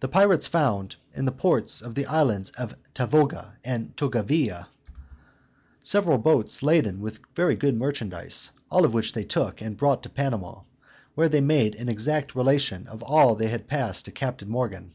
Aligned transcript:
The 0.00 0.08
pirates 0.08 0.48
found, 0.48 0.96
in 1.14 1.24
the 1.24 1.30
ports 1.30 1.80
of 1.80 1.94
the 1.94 2.06
island 2.06 2.50
of 2.58 2.74
Tavoga 2.92 3.52
and 3.62 3.96
Tavogilla, 3.96 4.66
several 5.84 6.18
boats 6.18 6.60
laden 6.60 7.00
with 7.00 7.20
very 7.36 7.54
good 7.54 7.76
merchandise; 7.76 8.50
all 8.68 8.84
which 8.88 9.12
they 9.12 9.22
took, 9.22 9.60
and 9.60 9.76
brought 9.76 10.02
to 10.02 10.08
Panama, 10.08 10.62
where 11.14 11.28
they 11.28 11.40
made 11.40 11.76
an 11.76 11.88
exact 11.88 12.34
relation 12.34 12.88
of 12.88 13.00
all 13.04 13.36
that 13.36 13.46
had 13.46 13.68
passed 13.68 14.06
to 14.06 14.10
Captain 14.10 14.48
Morgan. 14.48 14.92